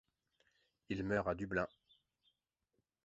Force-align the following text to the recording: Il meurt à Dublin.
Il 0.89 1.03
meurt 1.03 1.27
à 1.27 1.35
Dublin. 1.35 1.67